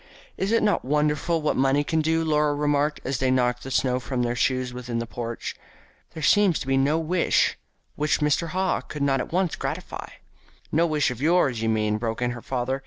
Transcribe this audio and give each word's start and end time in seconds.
"Is 0.35 0.51
it 0.51 0.63
not 0.63 0.83
wonderful 0.83 1.43
what 1.43 1.55
money 1.55 1.83
can 1.83 2.01
do?" 2.01 2.25
Laura 2.25 2.55
remarked, 2.55 2.99
as 3.05 3.19
they 3.19 3.29
knocked 3.29 3.61
the 3.61 3.69
snow 3.69 3.99
from 3.99 4.23
their 4.23 4.35
shoes 4.35 4.73
within 4.73 4.97
the 4.97 5.05
porch. 5.05 5.55
"There 6.15 6.23
seems 6.23 6.57
to 6.57 6.65
be 6.65 6.75
no 6.75 6.97
wish 6.97 7.55
which 7.95 8.19
Mr. 8.19 8.47
Haw 8.47 8.81
could 8.81 9.03
not 9.03 9.19
at 9.19 9.31
once 9.31 9.55
gratify." 9.55 10.09
"No 10.71 10.87
wish 10.87 11.11
of 11.11 11.21
yours, 11.21 11.61
you 11.61 11.69
mean," 11.69 11.99
broke 11.99 12.19
in 12.19 12.31
her 12.31 12.41
father. 12.41 12.79